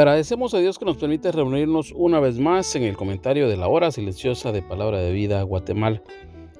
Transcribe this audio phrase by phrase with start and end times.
[0.00, 3.68] Agradecemos a Dios que nos permite reunirnos una vez más en el comentario de la
[3.68, 6.02] hora silenciosa de Palabra de Vida Guatemala.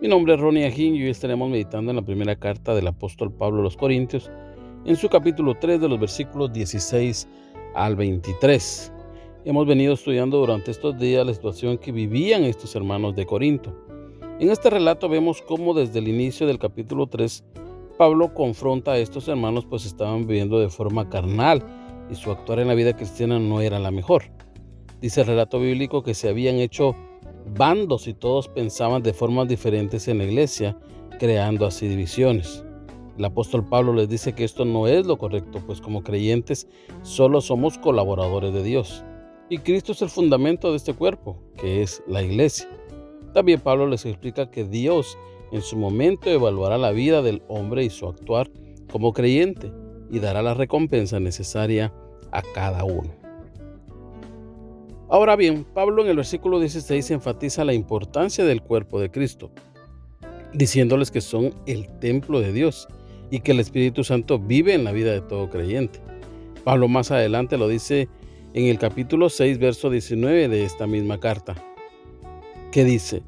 [0.00, 3.32] Mi nombre es Ronnie Ajín y hoy estaremos meditando en la primera carta del apóstol
[3.32, 4.30] Pablo a los Corintios,
[4.84, 7.26] en su capítulo 3 de los versículos 16
[7.74, 8.92] al 23.
[9.44, 13.76] Hemos venido estudiando durante estos días la situación que vivían estos hermanos de Corinto.
[14.38, 17.42] En este relato vemos cómo desde el inicio del capítulo 3
[17.98, 22.68] Pablo confronta a estos hermanos pues estaban viviendo de forma carnal y su actuar en
[22.68, 24.24] la vida cristiana no era la mejor.
[25.00, 26.94] Dice el relato bíblico que se habían hecho
[27.56, 30.76] bandos y todos pensaban de formas diferentes en la iglesia,
[31.18, 32.64] creando así divisiones.
[33.18, 36.66] El apóstol Pablo les dice que esto no es lo correcto, pues como creyentes
[37.02, 39.04] solo somos colaboradores de Dios.
[39.48, 42.68] Y Cristo es el fundamento de este cuerpo, que es la iglesia.
[43.32, 45.18] También Pablo les explica que Dios
[45.52, 48.50] en su momento evaluará la vida del hombre y su actuar
[48.90, 49.70] como creyente
[50.10, 51.92] y dará la recompensa necesaria
[52.30, 53.10] a cada uno.
[55.08, 59.50] Ahora bien, Pablo en el versículo 16 enfatiza la importancia del cuerpo de Cristo,
[60.52, 62.88] diciéndoles que son el templo de Dios
[63.30, 66.00] y que el Espíritu Santo vive en la vida de todo creyente.
[66.64, 68.08] Pablo más adelante lo dice
[68.54, 71.54] en el capítulo 6, verso 19 de esta misma carta,
[72.72, 73.22] que dice,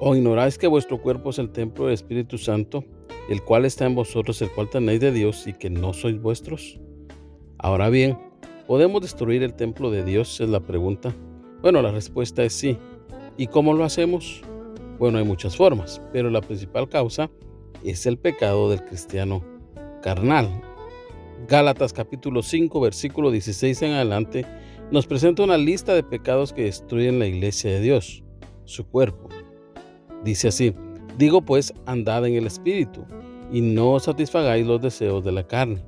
[0.00, 2.84] ¿o ignoráis que vuestro cuerpo es el templo del Espíritu Santo,
[3.28, 6.80] el cual está en vosotros, el cual tenéis de Dios y que no sois vuestros?
[7.58, 8.18] Ahora bien,
[8.66, 10.40] ¿podemos destruir el templo de Dios?
[10.40, 11.14] Es la pregunta.
[11.62, 12.76] Bueno, la respuesta es sí.
[13.36, 14.42] ¿Y cómo lo hacemos?
[14.98, 17.30] Bueno, hay muchas formas, pero la principal causa
[17.84, 19.42] es el pecado del cristiano
[20.02, 20.48] carnal.
[21.48, 24.46] Gálatas capítulo 5, versículo 16 en adelante,
[24.90, 28.22] nos presenta una lista de pecados que destruyen la iglesia de Dios,
[28.64, 29.28] su cuerpo.
[30.22, 30.74] Dice así,
[31.18, 33.04] Digo pues, andad en el Espíritu,
[33.52, 35.82] y no satisfagáis los deseos de la carne,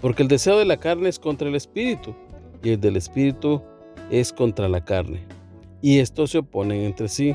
[0.00, 2.14] porque el deseo de la carne es contra el Espíritu,
[2.62, 3.62] y el del Espíritu
[4.10, 5.22] es contra la carne.
[5.80, 7.34] Y estos se oponen entre sí,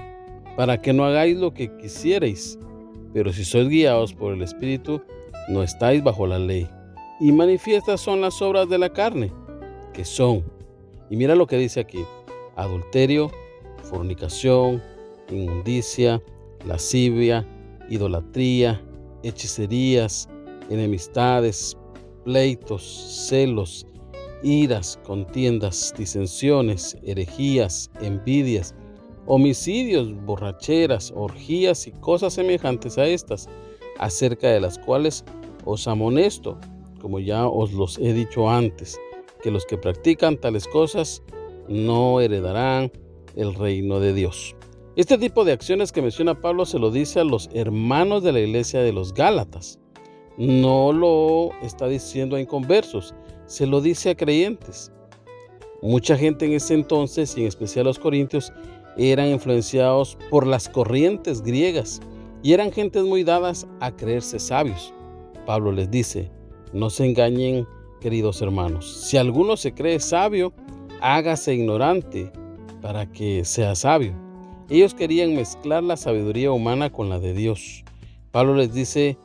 [0.55, 2.59] para que no hagáis lo que quisierais.
[3.13, 5.01] Pero si sois guiados por el Espíritu,
[5.49, 6.67] no estáis bajo la ley.
[7.19, 9.31] Y manifiestas son las obras de la carne,
[9.93, 10.43] que son,
[11.09, 12.03] y mira lo que dice aquí,
[12.55, 13.31] adulterio,
[13.83, 14.81] fornicación,
[15.29, 16.21] inmundicia,
[16.65, 17.45] lascivia,
[17.89, 18.81] idolatría,
[19.23, 20.29] hechicerías,
[20.69, 21.77] enemistades,
[22.23, 22.83] pleitos,
[23.27, 23.85] celos,
[24.43, 28.75] iras, contiendas, disensiones, herejías, envidias,
[29.25, 33.47] homicidios, borracheras, orgías y cosas semejantes a estas,
[33.99, 35.23] acerca de las cuales
[35.65, 36.59] os amonesto,
[37.01, 38.99] como ya os los he dicho antes,
[39.41, 41.21] que los que practican tales cosas
[41.67, 42.91] no heredarán
[43.35, 44.55] el reino de Dios.
[44.95, 48.41] Este tipo de acciones que menciona Pablo se lo dice a los hermanos de la
[48.41, 49.79] iglesia de los Gálatas.
[50.37, 53.15] No lo está diciendo a inconversos,
[53.47, 54.91] se lo dice a creyentes.
[55.81, 58.53] Mucha gente en ese entonces, y en especial los corintios,
[58.95, 61.99] eran influenciados por las corrientes griegas
[62.43, 64.93] y eran gentes muy dadas a creerse sabios.
[65.47, 66.29] Pablo les dice,
[66.71, 67.67] no se engañen,
[67.99, 69.07] queridos hermanos.
[69.07, 70.53] Si alguno se cree sabio,
[71.01, 72.31] hágase ignorante
[72.79, 74.13] para que sea sabio.
[74.69, 77.83] Ellos querían mezclar la sabiduría humana con la de Dios.
[78.31, 79.17] Pablo les dice,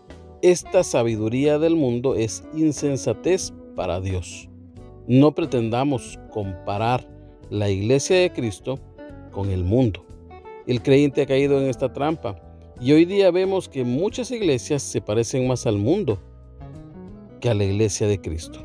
[0.43, 4.49] esta sabiduría del mundo es insensatez para Dios.
[5.07, 7.09] No pretendamos comparar
[7.51, 8.79] la iglesia de Cristo
[9.31, 10.05] con el mundo.
[10.67, 12.37] El creyente ha caído en esta trampa
[12.81, 16.19] y hoy día vemos que muchas iglesias se parecen más al mundo
[17.41, 18.61] que a la iglesia de Cristo.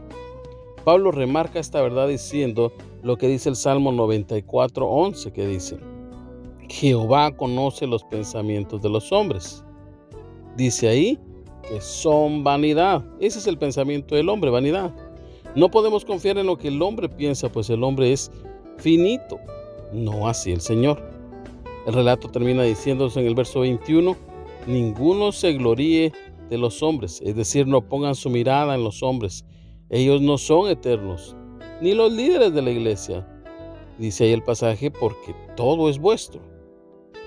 [0.84, 5.78] Pablo remarca esta verdad diciendo lo que dice el Salmo 94.11 que dice,
[6.70, 9.64] Jehová conoce los pensamientos de los hombres.
[10.58, 11.20] Dice ahí
[11.68, 13.04] que son vanidad.
[13.20, 14.94] Ese es el pensamiento del hombre, vanidad.
[15.56, 18.32] No podemos confiar en lo que el hombre piensa, pues el hombre es
[18.78, 19.40] finito,
[19.94, 21.02] no así el Señor.
[21.86, 24.16] El relato termina diciéndose en el verso 21,
[24.68, 26.12] ninguno se gloríe
[26.50, 29.46] de los hombres, es decir, no pongan su mirada en los hombres.
[29.90, 31.36] Ellos no son eternos,
[31.82, 33.28] ni los líderes de la iglesia.
[34.00, 36.42] Dice ahí el pasaje, porque todo es vuestro.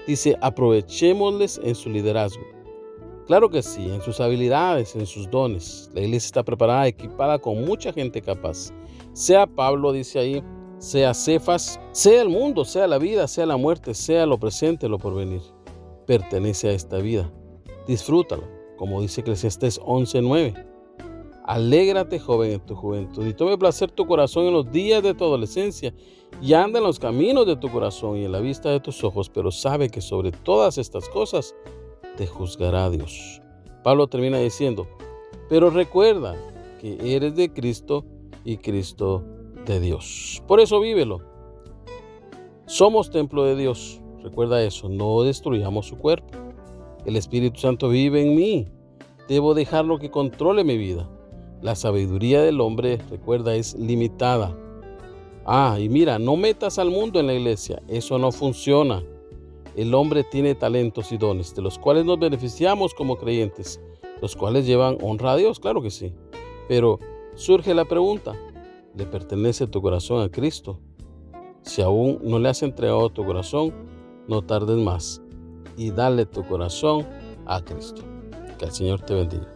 [0.07, 2.45] Dice, aprovechémosles en su liderazgo.
[3.27, 5.91] Claro que sí, en sus habilidades, en sus dones.
[5.93, 8.73] La iglesia está preparada, equipada con mucha gente capaz.
[9.15, 10.45] Sea Pablo, dice ahí,
[10.79, 14.99] sea Cefas, sea el mundo, sea la vida, sea la muerte, sea lo presente, lo
[14.99, 15.43] porvenir.
[16.07, 17.33] Pertenece a esta vida.
[17.89, 18.45] Disfrútalo,
[18.77, 20.76] como dice Eclesiastés 11:9.
[21.47, 25.25] Alégrate, joven, en tu juventud, y tome placer tu corazón en los días de tu
[25.25, 25.95] adolescencia,
[26.43, 29.31] y anda en los caminos de tu corazón y en la vista de tus ojos,
[29.31, 31.55] pero sabe que sobre todas estas cosas
[32.17, 33.41] te juzgará Dios.
[33.85, 34.89] Pablo termina diciendo,
[35.49, 36.35] pero recuerda
[36.81, 38.05] que eres de Cristo
[38.45, 39.25] y Cristo
[39.65, 40.43] de Dios.
[40.49, 41.21] Por eso vívelo.
[42.67, 44.01] Somos templo de Dios.
[44.23, 46.37] Recuerda eso, no destruyamos su cuerpo.
[47.05, 48.69] El Espíritu Santo vive en mí.
[49.29, 51.09] Debo dejarlo que controle mi vida.
[51.63, 54.57] La sabiduría del hombre, recuerda, es limitada.
[55.45, 57.83] Ah, y mira, no metas al mundo en la iglesia.
[57.89, 59.03] Eso no funciona.
[59.77, 63.81] El hombre tiene talentos y dones, de los cuales nos beneficiamos como creyentes,
[64.23, 66.13] los cuales llevan honra a Dios, claro que sí.
[66.69, 66.99] Pero
[67.35, 68.35] surge la pregunta,
[68.95, 70.81] ¿le pertenece tu corazón a Cristo?
[71.63, 73.75] Si aún no le has entregado tu corazón,
[74.29, 75.21] no tardes más
[75.77, 77.07] y dale tu corazón
[77.45, 78.03] a Cristo.
[78.59, 79.56] Que el Señor te bendiga.